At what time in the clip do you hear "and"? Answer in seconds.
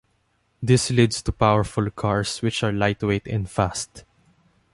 3.27-3.47